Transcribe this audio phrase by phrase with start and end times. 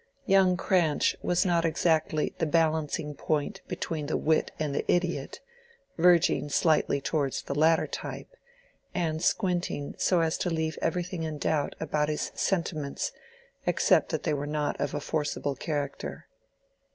[0.25, 6.99] Young Cranch was not exactly the balancing point between the wit and the idiot,—verging slightly
[6.99, 8.35] towards the latter type,
[8.95, 13.11] and squinting so as to leave everything in doubt about his sentiments
[13.67, 16.25] except that they were not of a forcible character.